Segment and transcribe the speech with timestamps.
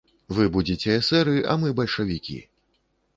[0.35, 2.39] Вы будзеце эсэры, а мы бальшавікі.